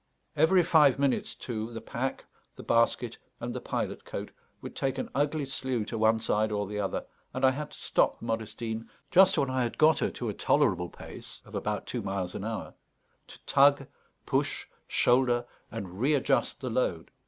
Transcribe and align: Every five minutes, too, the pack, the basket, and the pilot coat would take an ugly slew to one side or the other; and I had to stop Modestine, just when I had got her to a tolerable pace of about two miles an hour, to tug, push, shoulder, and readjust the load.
Every 0.35 0.63
five 0.63 0.97
minutes, 0.97 1.35
too, 1.35 1.71
the 1.71 1.79
pack, 1.79 2.25
the 2.55 2.63
basket, 2.63 3.19
and 3.39 3.53
the 3.53 3.61
pilot 3.61 4.03
coat 4.03 4.31
would 4.59 4.75
take 4.75 4.97
an 4.97 5.11
ugly 5.13 5.45
slew 5.45 5.85
to 5.85 5.95
one 5.95 6.19
side 6.19 6.51
or 6.51 6.65
the 6.65 6.79
other; 6.79 7.05
and 7.35 7.45
I 7.45 7.51
had 7.51 7.69
to 7.69 7.77
stop 7.77 8.19
Modestine, 8.19 8.89
just 9.11 9.37
when 9.37 9.51
I 9.51 9.61
had 9.61 9.77
got 9.77 9.99
her 9.99 10.09
to 10.09 10.29
a 10.29 10.33
tolerable 10.33 10.89
pace 10.89 11.39
of 11.45 11.53
about 11.53 11.85
two 11.85 12.01
miles 12.01 12.33
an 12.33 12.43
hour, 12.43 12.73
to 13.27 13.37
tug, 13.45 13.85
push, 14.25 14.65
shoulder, 14.87 15.45
and 15.69 15.99
readjust 16.01 16.61
the 16.61 16.71
load. 16.71 17.11